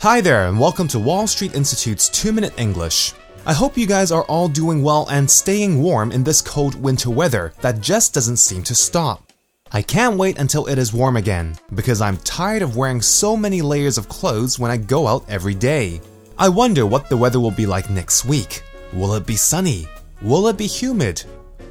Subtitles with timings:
[0.00, 3.14] Hi there, and welcome to Wall Street Institute's 2 Minute English.
[3.46, 7.08] I hope you guys are all doing well and staying warm in this cold winter
[7.08, 9.32] weather that just doesn't seem to stop.
[9.72, 13.62] I can't wait until it is warm again, because I'm tired of wearing so many
[13.62, 16.02] layers of clothes when I go out every day.
[16.38, 18.62] I wonder what the weather will be like next week.
[18.92, 19.88] Will it be sunny?
[20.20, 21.24] Will it be humid?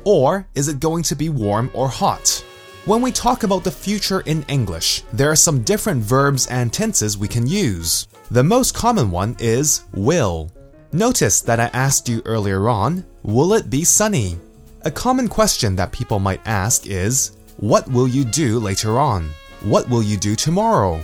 [0.04, 2.44] Or is it going to be warm or hot?
[2.86, 7.18] When we talk about the future in English, there are some different verbs and tenses
[7.18, 8.08] we can use.
[8.30, 10.52] The most common one is will.
[10.92, 14.38] Notice that I asked you earlier on, will it be sunny?
[14.84, 19.32] A common question that people might ask is, what will you do later on?
[19.64, 21.04] What will you do tomorrow?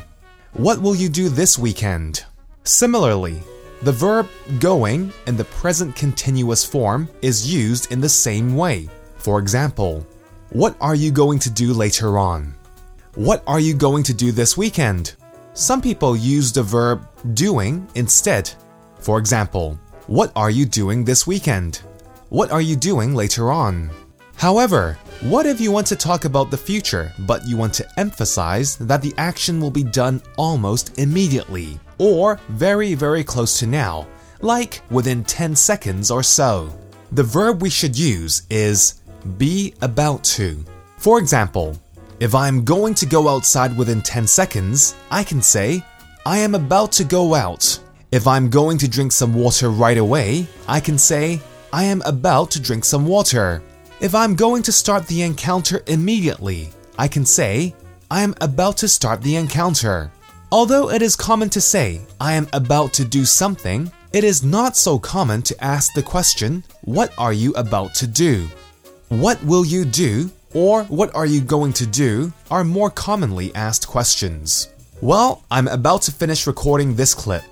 [0.54, 2.26] What will you do this weekend?
[2.64, 3.40] Similarly,
[3.82, 8.88] the verb going in the present continuous form is used in the same way.
[9.18, 10.06] For example,
[10.52, 12.54] what are you going to do later on?
[13.16, 15.16] What are you going to do this weekend?
[15.54, 18.52] Some people use the verb doing instead.
[19.00, 21.78] For example, what are you doing this weekend?
[22.28, 23.92] What are you doing later on?
[24.36, 28.76] However, what if you want to talk about the future, but you want to emphasize
[28.76, 34.06] that the action will be done almost immediately, or very, very close to now,
[34.42, 36.78] like within 10 seconds or so?
[37.14, 39.01] The verb we should use is
[39.38, 40.64] be about to.
[40.98, 41.78] For example,
[42.20, 45.84] if I am going to go outside within 10 seconds, I can say,
[46.26, 47.80] I am about to go out.
[48.12, 51.42] If I'm going to drink some water right away, I can say,
[51.74, 53.64] I am about to drink some water.
[54.02, 57.74] If I'm going to start the encounter immediately, I can say,
[58.12, 60.12] I am about to start the encounter.
[60.52, 64.76] Although it is common to say, I am about to do something, it is not
[64.76, 68.50] so common to ask the question, What are you about to do?
[69.12, 73.86] What will you do or what are you going to do are more commonly asked
[73.86, 74.70] questions.
[75.02, 77.44] Well, I'm about to finish recording this clip.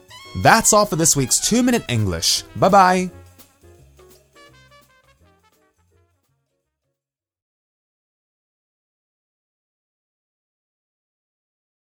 [0.41, 2.43] That's all for this week's 2 Minute English.
[2.55, 3.11] Bye bye.